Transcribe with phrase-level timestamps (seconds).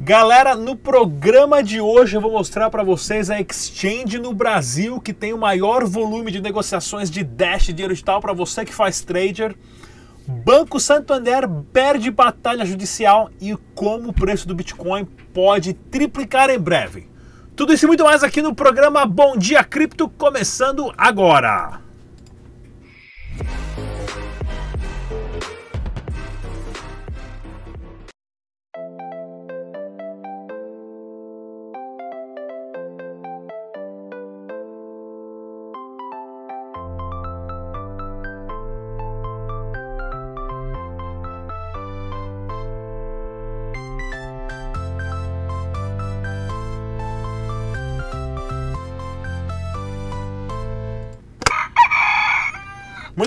[0.00, 5.12] Galera, no programa de hoje eu vou mostrar para vocês a exchange no Brasil que
[5.12, 9.56] tem o maior volume de negociações de Dash dinheiro digital para você que faz trader.
[10.24, 17.08] Banco Santander perde batalha judicial e como o preço do Bitcoin pode triplicar em breve.
[17.56, 21.87] Tudo isso e muito mais aqui no programa Bom Dia Cripto, começando agora.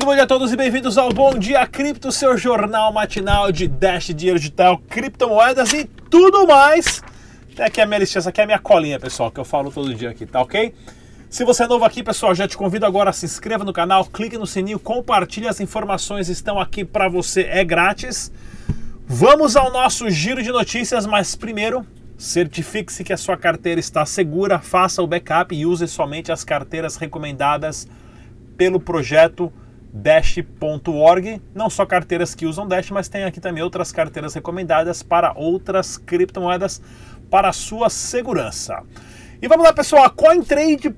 [0.02, 3.68] Muito bom dia a todos e bem-vindos ao Bom Dia Cripto, seu jornal matinal de
[3.68, 7.04] Dash, dinheiro digital, criptomoedas e tudo mais.
[7.56, 9.72] Tem aqui a minha listinha, essa aqui é a minha colinha, pessoal, que eu falo
[9.72, 10.74] todo dia aqui, tá ok?
[11.30, 14.04] Se você é novo aqui, pessoal, já te convido agora a se inscreva no canal,
[14.06, 18.32] clique no sininho, compartilhe as informações, estão aqui para você, é grátis.
[19.06, 21.86] Vamos ao nosso giro de notícias, mas primeiro,
[22.18, 26.96] certifique-se que a sua carteira está segura, faça o backup e use somente as carteiras
[26.96, 27.88] recomendadas
[28.58, 29.54] pelo projeto
[29.94, 35.34] Dash.org, não só carteiras que usam Dash, mas tem aqui também outras carteiras recomendadas para
[35.36, 36.82] outras criptomoedas
[37.30, 38.84] para a sua segurança.
[39.42, 40.96] E vamos lá, pessoal, a CoinTrade.cx,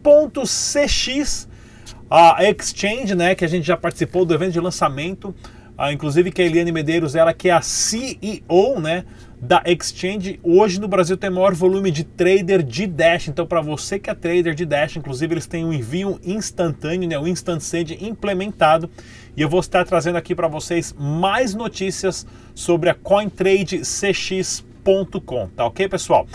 [2.09, 5.33] a exchange, né, que a gente já participou do evento de lançamento,
[5.78, 9.05] ah, inclusive que a Eliane Medeiros, ela que é a CEO, né,
[9.44, 10.39] da Exchange.
[10.41, 13.27] Hoje no Brasil tem maior volume de trader de Dash.
[13.27, 17.19] Então, para você que é trader de Dash, inclusive eles têm um envio instantâneo, né,
[17.19, 18.89] o Instant Send implementado.
[19.35, 25.89] E eu vou estar trazendo aqui para vocês mais notícias sobre a CoinTradeCX.com, tá ok,
[25.89, 26.25] pessoal?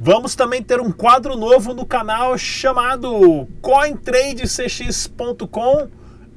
[0.00, 5.88] Vamos também ter um quadro novo no canal chamado CoinTradeCX.com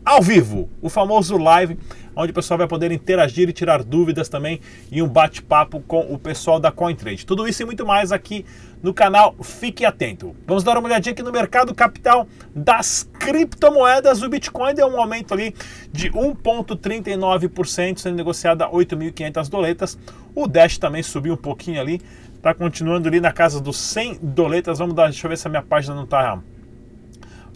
[0.04, 1.78] ao vivo, o famoso live
[2.18, 4.60] onde o pessoal vai poder interagir e tirar dúvidas também
[4.92, 7.26] e um bate-papo com o pessoal da CoinTrade.
[7.26, 8.44] Tudo isso e muito mais aqui
[8.82, 10.36] no canal, fique atento.
[10.46, 14.22] Vamos dar uma olhadinha aqui no mercado capital das criptomoedas.
[14.22, 15.54] O Bitcoin deu um aumento ali
[15.92, 19.98] de 1,39%, sendo negociado a 8.500 doletas.
[20.36, 22.02] O Dash também subiu um pouquinho ali,
[22.36, 24.80] está continuando ali na casa dos 100 doletas.
[24.80, 26.40] Vamos dar, deixa eu ver se a minha página não está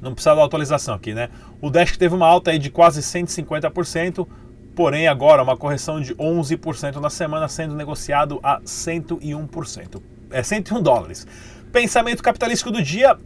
[0.02, 1.30] não precisa da atualização aqui, né?
[1.62, 4.28] O Dash teve uma alta aí de quase 150%,
[4.76, 10.02] porém agora uma correção de 11% na semana, sendo negociado a 101%.
[10.32, 11.28] É 101 dólares.
[11.72, 13.18] Pensamento capitalístico do dia,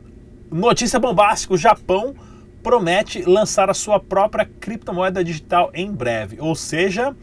[0.51, 2.15] notícia bombástica, o Japão
[2.63, 6.37] promete lançar a sua própria criptomoeda digital em breve.
[6.39, 7.15] Ou seja,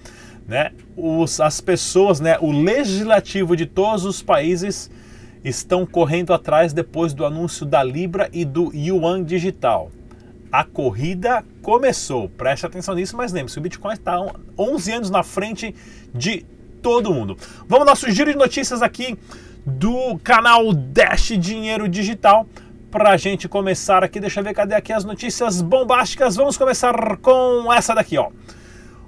[0.46, 4.90] né, os, as pessoas, né, o legislativo de todos os países
[5.44, 9.90] estão correndo atrás depois do anúncio da Libra e do Yuan digital
[10.52, 12.28] a corrida começou.
[12.28, 14.18] Preste atenção nisso, mas lembre-se, o Bitcoin está
[14.58, 15.74] 11 anos na frente
[16.12, 16.44] de
[16.82, 17.36] todo mundo.
[17.60, 19.16] Vamos ao nosso giro de notícias aqui
[19.64, 22.46] do canal Dash Dinheiro Digital.
[22.90, 26.36] Para a gente começar aqui, deixa eu ver cadê aqui as notícias bombásticas.
[26.36, 28.30] Vamos começar com essa daqui, ó.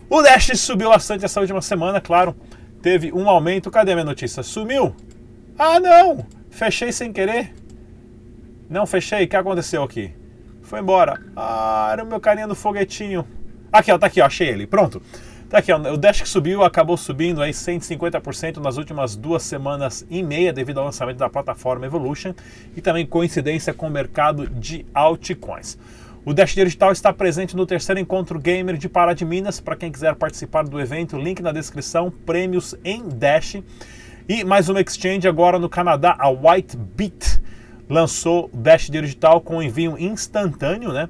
[0.08, 2.34] O Dash subiu bastante essa última semana, claro.
[2.80, 3.70] Teve um aumento.
[3.70, 4.42] Cadê a minha notícia?
[4.42, 4.94] Sumiu?
[5.58, 6.24] Ah, não!
[6.50, 7.52] Fechei sem querer.
[8.70, 9.24] Não fechei.
[9.24, 10.12] O que aconteceu aqui?
[10.64, 11.20] Foi embora.
[11.36, 13.26] Ah, era o meu carinha do foguetinho.
[13.70, 14.66] Aqui, ó, tá aqui, ó, achei ele.
[14.66, 15.00] Pronto.
[15.48, 20.06] Tá aqui, ó, o Dash que subiu acabou subindo aí 150% nas últimas duas semanas
[20.08, 22.32] e meia devido ao lançamento da plataforma Evolution
[22.74, 25.78] e também coincidência com o mercado de altcoins.
[26.24, 29.60] O Dash Digital está presente no terceiro encontro gamer de Pará de Minas.
[29.60, 33.58] Para quem quiser participar do evento, link na descrição, prêmios em Dash.
[34.26, 37.43] E mais uma exchange agora no Canadá, a Whitebit
[37.88, 41.08] lançou o Dash Digital com envio instantâneo, né?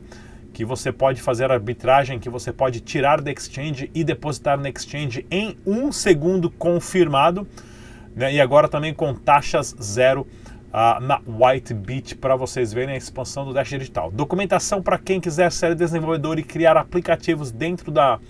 [0.52, 5.26] Que você pode fazer arbitragem, que você pode tirar da exchange e depositar na exchange
[5.30, 7.46] em um segundo confirmado.
[8.14, 8.34] Né?
[8.34, 13.52] E agora também com taxas zero uh, na Whitebit para vocês verem a expansão do
[13.52, 14.12] Dash Digital.
[14.12, 18.20] Documentação para quem quiser ser desenvolvedor e criar aplicativos dentro da,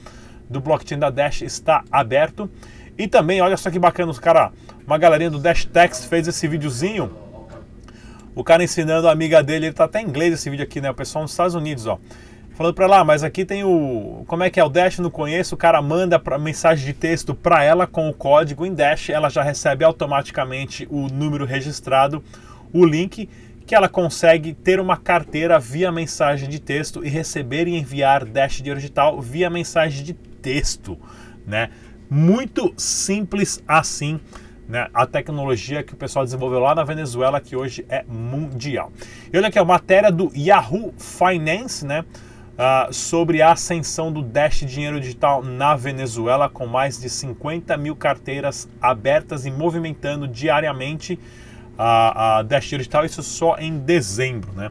[0.49, 2.51] do blockchain da Dash está aberto.
[2.97, 4.51] E também, olha só que bacana, os cara,
[4.87, 7.24] uma galerinha do Dash Text fez esse videozinho
[8.35, 10.91] o cara ensinando a amiga dele, ele tá até em inglês esse vídeo aqui, né?
[10.91, 11.99] O pessoal nos Estados Unidos, ó.
[12.55, 14.25] Falando para lá, mas aqui tem o.
[14.29, 14.99] Como é que é o Dash?
[15.01, 15.57] Não conheço.
[15.57, 19.11] O cara manda pra, mensagem de texto para ela com o código em Dash.
[19.11, 22.23] Ela já recebe automaticamente o número registrado,
[22.73, 23.29] o link,
[23.67, 28.63] que ela consegue ter uma carteira via mensagem de texto e receber e enviar Dash
[28.63, 30.97] de digital via mensagem de texto,
[31.45, 31.71] né?
[32.09, 34.21] Muito simples assim
[34.69, 38.91] né, a tecnologia que o pessoal desenvolveu lá na Venezuela, que hoje é mundial.
[39.33, 42.05] E olha aqui, a matéria do Yahoo Finance, né?
[42.55, 47.97] Uh, sobre a ascensão do Dash Dinheiro Digital na Venezuela, com mais de 50 mil
[47.97, 51.19] carteiras abertas e movimentando diariamente
[51.77, 54.71] a, a Dash Dinheiro Digital, isso só em dezembro, né?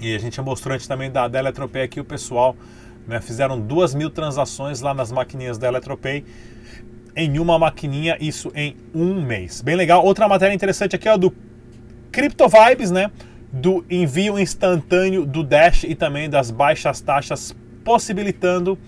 [0.00, 2.56] E a gente mostrou antes também da, da Eletropay aqui, o pessoal
[3.06, 6.24] né, fizeram duas mil transações lá nas maquininhas da Eletropay
[7.18, 9.60] em uma maquininha, isso em um mês.
[9.60, 10.04] Bem legal.
[10.04, 11.34] Outra matéria interessante aqui é do
[12.12, 13.10] Crypto Vibes, né?
[13.52, 18.78] Do envio instantâneo do Dash e também das baixas taxas, possibilitando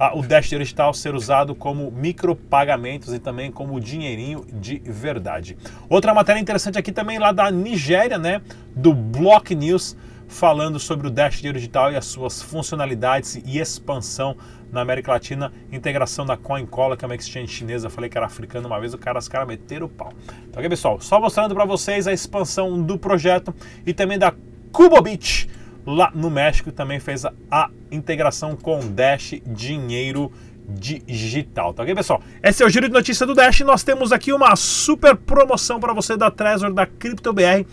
[0.00, 5.56] uh, o Dash digital ser usado como micropagamentos e também como dinheirinho de verdade.
[5.88, 8.42] Outra matéria interessante aqui também lá da Nigéria, né?
[8.74, 9.96] Do Block News
[10.28, 14.36] falando sobre o Dash Dinheiro Digital e as suas funcionalidades e expansão
[14.72, 18.66] na América Latina, integração da CoinCola, que é uma exchange chinesa, falei que era africana
[18.66, 20.12] uma vez, o cara, os caras meteram o pau.
[20.48, 23.54] Então aqui pessoal, só mostrando para vocês a expansão do projeto
[23.86, 24.34] e também da
[24.72, 25.48] Cubobit
[25.86, 30.32] lá no México, também fez a, a integração com Dash Dinheiro
[30.68, 32.20] digital, tá ok, pessoal?
[32.42, 33.60] Esse é o giro de notícia do Dash.
[33.60, 37.64] Nós temos aqui uma super promoção para você da Trezor da CryptoBR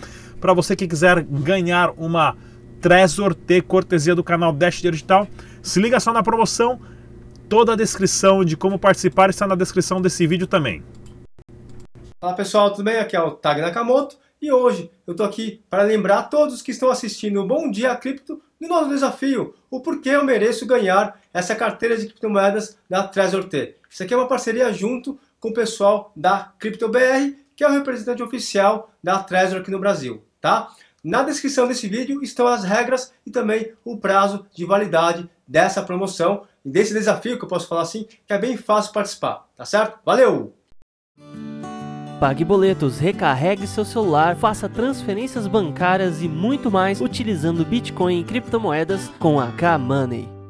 [0.43, 2.35] para você que quiser ganhar uma
[2.81, 5.25] Trezor T cortesia do canal Dash Digital,
[5.61, 6.81] se liga só na promoção.
[7.47, 10.83] Toda a descrição de como participar está na descrição desse vídeo também.
[12.19, 12.97] Fala pessoal, tudo bem?
[12.97, 16.71] Aqui é o Tag Nakamoto e hoje eu tô aqui para lembrar a todos que
[16.71, 21.55] estão assistindo o Bom Dia Cripto do nosso desafio, o porquê eu mereço ganhar essa
[21.55, 23.77] carteira de criptomoedas da Trezor T.
[23.89, 28.21] Isso aqui é uma parceria junto com o pessoal da CryptoBR, que é o representante
[28.21, 30.71] oficial da Trezor aqui no Brasil tá?
[31.01, 36.43] Na descrição desse vídeo estão as regras e também o prazo de validade dessa promoção
[36.63, 39.99] desse desafio que eu posso falar assim, que é bem fácil participar, tá certo?
[40.05, 40.53] Valeu!
[42.19, 49.09] Pague boletos, recarregue seu celular, faça transferências bancárias e muito mais utilizando Bitcoin e criptomoedas
[49.19, 50.42] com a K-Money.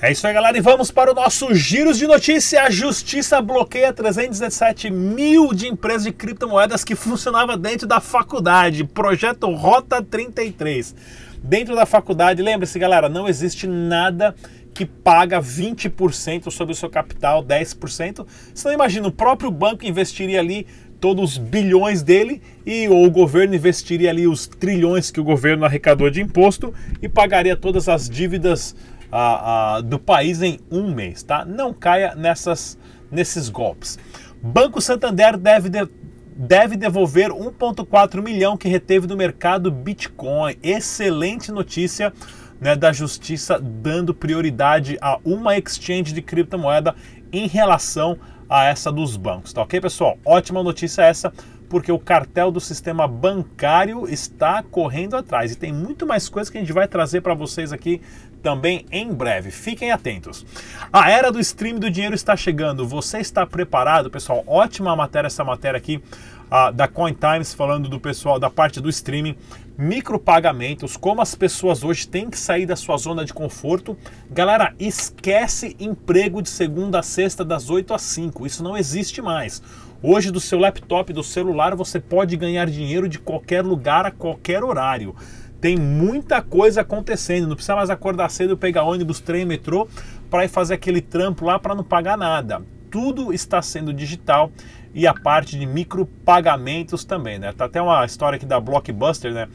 [0.00, 2.62] É isso aí, galera, e vamos para o nosso giros de notícia.
[2.62, 8.84] A Justiça bloqueia 317 mil de empresas de criptomoedas que funcionava dentro da faculdade.
[8.84, 10.94] Projeto Rota 33.
[11.42, 14.36] Dentro da faculdade, lembre-se, galera, não existe nada
[14.72, 18.24] que paga 20% sobre o seu capital, 10%.
[18.54, 20.64] Você não imagina, o próprio banco investiria ali
[21.00, 25.64] todos os bilhões dele e ou o governo investiria ali os trilhões que o governo
[25.64, 26.72] arrecadou de imposto
[27.02, 28.76] e pagaria todas as dívidas
[29.10, 31.44] a, a, do país em um mês, tá?
[31.44, 32.78] Não caia nessas,
[33.10, 33.98] nesses golpes.
[34.42, 35.88] Banco Santander deve, de,
[36.36, 40.56] deve devolver 1,4 milhão que reteve do mercado Bitcoin.
[40.62, 42.12] Excelente notícia
[42.60, 46.94] né, da justiça dando prioridade a uma exchange de criptomoeda
[47.32, 48.18] em relação
[48.48, 50.18] a essa dos bancos, tá ok, pessoal?
[50.24, 51.32] Ótima notícia essa
[51.68, 55.52] porque o cartel do sistema bancário está correndo atrás.
[55.52, 58.00] E tem muito mais coisas que a gente vai trazer para vocês aqui
[58.42, 59.50] também em breve.
[59.50, 60.44] Fiquem atentos.
[60.92, 62.86] A era do stream do dinheiro está chegando.
[62.86, 64.42] Você está preparado, pessoal?
[64.46, 66.02] Ótima matéria essa matéria aqui
[66.48, 69.36] uh, da Coin Times falando do pessoal da parte do streaming,
[69.76, 73.96] micropagamentos, como as pessoas hoje têm que sair da sua zona de conforto.
[74.30, 78.46] Galera, esquece emprego de segunda a sexta das 8 às 5.
[78.46, 79.62] Isso não existe mais.
[80.00, 84.62] Hoje, do seu laptop, do celular, você pode ganhar dinheiro de qualquer lugar, a qualquer
[84.62, 85.14] horário.
[85.60, 89.88] Tem muita coisa acontecendo, não precisa mais acordar cedo, pegar ônibus, trem, metrô
[90.30, 92.62] para ir fazer aquele trampo lá para não pagar nada.
[92.90, 94.50] Tudo está sendo digital
[94.94, 97.52] e a parte de micropagamentos também, né?
[97.52, 99.48] Tá até uma história aqui da Blockbuster, né?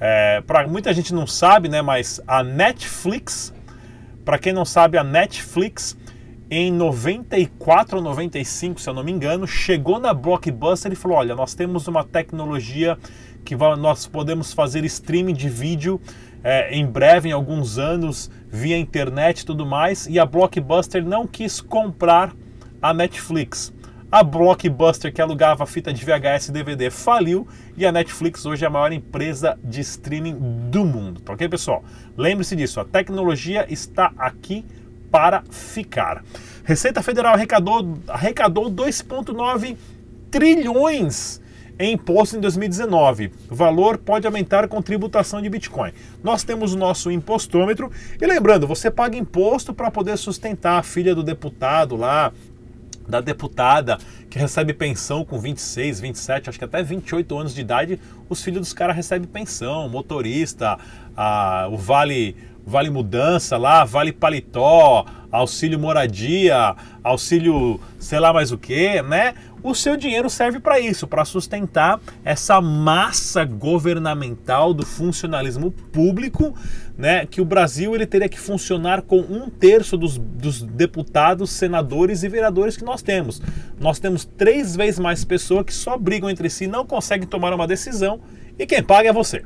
[0.00, 1.82] É, para muita gente não sabe, né?
[1.82, 3.52] Mas a Netflix,
[4.24, 5.96] para quem não sabe, a Netflix
[6.50, 11.34] em 94 ou 95, se eu não me engano, chegou na Blockbuster e falou: olha,
[11.34, 12.96] nós temos uma tecnologia
[13.44, 16.00] que nós podemos fazer streaming de vídeo
[16.42, 21.26] é, em breve, em alguns anos, via internet e tudo mais, e a Blockbuster não
[21.26, 22.34] quis comprar
[22.80, 23.72] a Netflix.
[24.10, 28.66] A Blockbuster, que alugava fita de VHS e DVD, faliu e a Netflix hoje é
[28.66, 30.38] a maior empresa de streaming
[30.70, 31.20] do mundo.
[31.20, 31.84] Tá ok, pessoal?
[32.16, 34.64] Lembre-se disso, a tecnologia está aqui
[35.10, 36.24] para ficar.
[36.64, 39.76] Receita Federal arrecadou, arrecadou 2,9
[40.30, 41.40] trilhões
[41.78, 43.32] em imposto em 2019.
[43.50, 45.92] O valor pode aumentar com tributação de Bitcoin.
[46.22, 51.14] Nós temos o nosso impostômetro e lembrando, você paga imposto para poder sustentar a filha
[51.14, 52.32] do deputado lá,
[53.08, 57.98] da deputada que recebe pensão com 26, 27, acho que até 28 anos de idade,
[58.28, 60.78] os filhos dos caras recebem pensão, motorista,
[61.16, 62.36] a, o vale
[62.68, 69.34] vale mudança lá, vale paletó, auxílio moradia, auxílio sei lá mais o que, né?
[69.62, 76.54] O seu dinheiro serve para isso, para sustentar essa massa governamental do funcionalismo público,
[76.96, 77.26] né?
[77.26, 82.28] Que o Brasil ele teria que funcionar com um terço dos, dos deputados, senadores e
[82.28, 83.42] vereadores que nós temos.
[83.80, 87.66] Nós temos três vezes mais pessoas que só brigam entre si, não conseguem tomar uma
[87.66, 88.20] decisão
[88.58, 89.44] e quem paga é você.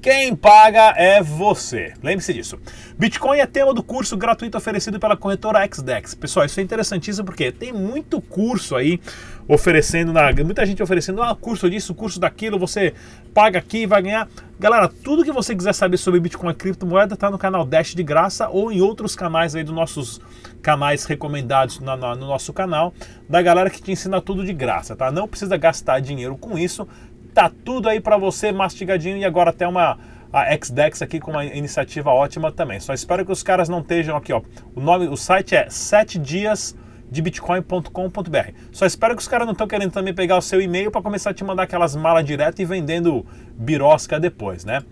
[0.00, 1.92] Quem paga é você.
[2.02, 2.58] Lembre-se disso.
[2.98, 6.14] Bitcoin é tema do curso gratuito oferecido pela corretora XDEX.
[6.14, 9.00] Pessoal, isso é interessantíssimo porque tem muito curso aí
[9.48, 12.94] oferecendo, na, muita gente oferecendo ah, curso disso, curso daquilo, você
[13.32, 14.28] paga aqui e vai ganhar.
[14.58, 18.02] Galera, tudo que você quiser saber sobre Bitcoin e criptomoeda está no canal Dash de
[18.02, 20.20] graça ou em outros canais aí dos nossos
[20.62, 22.92] canais recomendados no, no, no nosso canal,
[23.28, 25.10] da galera que te ensina tudo de graça, tá?
[25.12, 26.88] Não precisa gastar dinheiro com isso
[27.36, 29.98] Tá tudo aí para você mastigadinho e agora até uma
[30.32, 32.80] a XDEX aqui com uma iniciativa ótima também.
[32.80, 34.40] Só espero que os caras não estejam aqui, ó.
[34.74, 36.74] O nome, o site é 7 dias
[37.10, 38.52] de bitcoin.com.br.
[38.72, 41.28] Só espero que os caras não estão querendo também pegar o seu e-mail para começar
[41.28, 44.82] a te mandar aquelas malas direto e vendendo birosca depois, né?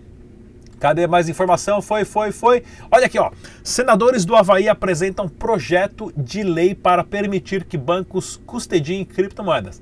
[0.79, 1.81] Cadê mais informação?
[1.81, 2.63] Foi, foi, foi.
[2.91, 3.31] Olha aqui, ó.
[3.63, 9.81] Senadores do Havaí apresentam projeto de lei para permitir que bancos custediem criptomoedas.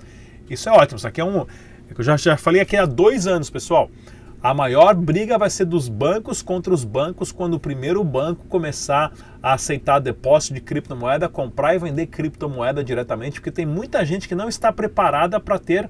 [0.49, 0.95] Isso é ótimo.
[0.95, 1.45] Isso aqui é um
[2.01, 3.89] eu já, já falei aqui há dois anos, pessoal.
[4.43, 9.13] A maior briga vai ser dos bancos contra os bancos quando o primeiro banco começar
[9.41, 14.35] a aceitar depósito de criptomoeda, comprar e vender criptomoeda diretamente, porque tem muita gente que
[14.35, 15.89] não está preparada para ter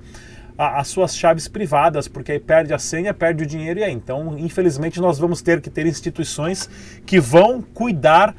[0.55, 3.91] a, as suas chaves privadas, porque aí perde a senha, perde o dinheiro e aí.
[3.91, 6.69] Então, infelizmente, nós vamos ter que ter instituições
[7.07, 8.36] que vão cuidar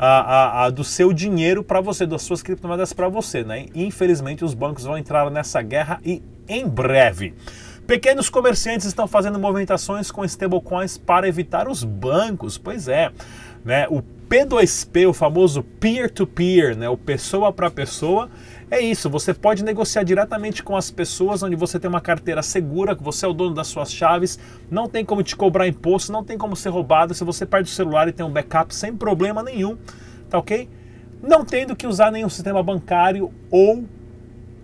[0.00, 3.42] a, a, do seu dinheiro para você, das suas criptomoedas para você.
[3.42, 3.66] Né?
[3.74, 7.34] Infelizmente, os bancos vão entrar nessa guerra e em breve.
[7.84, 12.56] Pequenos comerciantes estão fazendo movimentações com stablecoins para evitar os bancos.
[12.56, 13.10] Pois é,
[13.64, 13.88] né?
[13.88, 16.88] O P2P, o famoso peer-to-peer, -peer, né?
[16.88, 18.28] o pessoa para pessoa,
[18.70, 19.08] é isso.
[19.08, 23.24] Você pode negociar diretamente com as pessoas, onde você tem uma carteira segura, que você
[23.24, 24.38] é o dono das suas chaves,
[24.70, 27.14] não tem como te cobrar imposto, não tem como ser roubado.
[27.14, 29.78] Se você perde o celular e tem um backup sem problema nenhum,
[30.28, 30.68] tá ok?
[31.22, 33.84] Não tendo que usar nenhum sistema bancário ou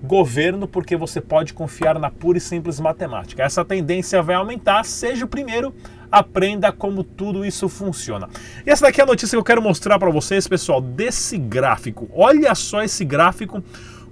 [0.05, 3.43] governo, porque você pode confiar na pura e simples matemática.
[3.43, 5.75] Essa tendência vai aumentar, seja o primeiro,
[6.11, 8.29] aprenda como tudo isso funciona.
[8.65, 12.09] E essa daqui é a notícia que eu quero mostrar para vocês, pessoal, desse gráfico.
[12.13, 13.63] Olha só esse gráfico,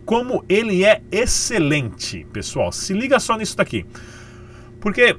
[0.04, 2.72] como ele é excelente, pessoal.
[2.72, 3.87] Se liga só nisso daqui.
[4.80, 5.16] Porque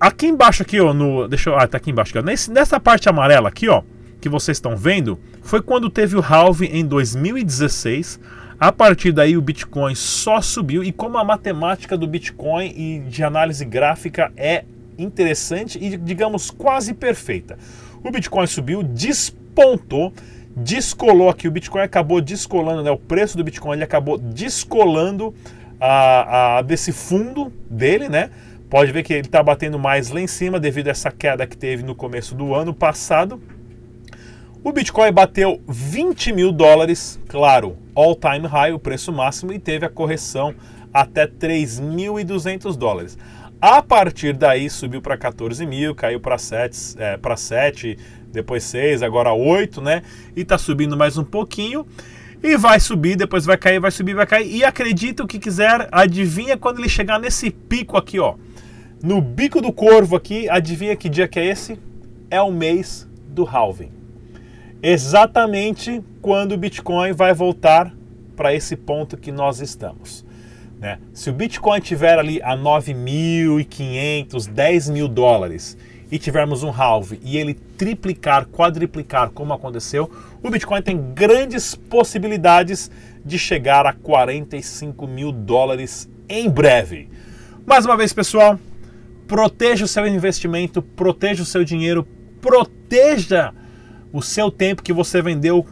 [0.00, 3.08] aqui embaixo aqui, ó, no, deixa eu, ah, tá aqui embaixo, aqui, nesse, nessa parte
[3.08, 3.82] amarela aqui, ó,
[4.20, 8.18] que vocês estão vendo, foi quando teve o halve em 2016
[8.60, 13.22] a partir daí o Bitcoin só subiu e como a matemática do Bitcoin e de
[13.22, 14.64] análise gráfica é
[14.98, 17.56] interessante e digamos quase perfeita.
[18.02, 20.12] O Bitcoin subiu, despontou,
[20.56, 25.32] descolou aqui, o Bitcoin acabou descolando, né, o preço do Bitcoin ele acabou descolando
[25.80, 28.30] a, a, desse fundo dele, né?
[28.68, 31.56] Pode ver que ele está batendo mais lá em cima devido a essa queda que
[31.56, 33.40] teve no começo do ano passado.
[34.68, 39.86] O Bitcoin bateu 20 mil dólares, claro, all time high, o preço máximo, e teve
[39.86, 40.54] a correção
[40.92, 43.16] até 3.200 dólares.
[43.62, 47.96] A partir daí subiu para 14 mil, caiu para 7, é, para 7,
[48.30, 50.02] depois 6, agora 8, né?
[50.36, 51.86] E está subindo mais um pouquinho.
[52.42, 54.54] E vai subir, depois vai cair, vai subir, vai cair.
[54.54, 58.34] E acredita o que quiser, adivinha quando ele chegar nesse pico aqui, ó.
[59.02, 61.80] No bico do corvo aqui, adivinha que dia que é esse?
[62.30, 63.97] É o mês do halving
[64.82, 67.92] exatamente quando o Bitcoin vai voltar
[68.36, 70.24] para esse ponto que nós estamos.
[70.78, 70.98] Né?
[71.12, 75.76] Se o Bitcoin tiver ali a 9.500, 10 mil dólares
[76.10, 80.10] e tivermos um halve e ele triplicar, quadriplicar como aconteceu,
[80.42, 82.90] o Bitcoin tem grandes possibilidades
[83.24, 87.10] de chegar a 45 mil dólares em breve.
[87.66, 88.58] Mais uma vez, pessoal,
[89.26, 92.06] proteja o seu investimento, proteja o seu dinheiro,
[92.40, 93.52] proteja
[94.12, 95.66] o seu tempo que você vendeu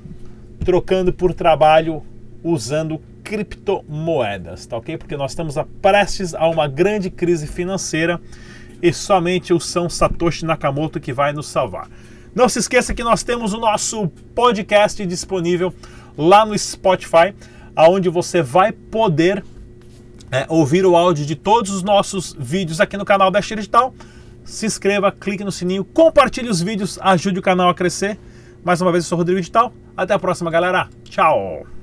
[0.65, 2.03] trocando por trabalho
[2.43, 4.97] usando criptomoedas, tá ok?
[4.97, 8.21] Porque nós estamos a prestes a uma grande crise financeira
[8.81, 11.89] e somente o São Satoshi Nakamoto que vai nos salvar.
[12.35, 15.73] Não se esqueça que nós temos o nosso podcast disponível
[16.17, 17.35] lá no Spotify,
[17.75, 19.43] aonde você vai poder
[20.31, 23.95] é, ouvir o áudio de todos os nossos vídeos aqui no canal da Digital
[24.47, 28.19] se inscreva, clique no sininho, compartilhe os vídeos, ajude o canal a crescer.
[28.65, 29.73] Mais uma vez, eu sou o Rodrigo Digital.
[29.97, 30.89] Até a próxima, galera.
[31.05, 31.76] Tchau!